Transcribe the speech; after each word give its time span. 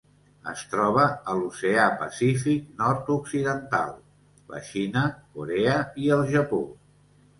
Es 0.51 0.61
troba 0.69 1.03
a 1.33 1.35
l'Oceà 1.39 1.83
Pacífic 1.99 2.65
nord-occidental: 2.81 3.93
la 4.55 4.63
Xina, 4.73 5.05
Corea 5.37 5.77
i 6.07 6.11
el 6.17 6.25
Japó. 6.37 6.65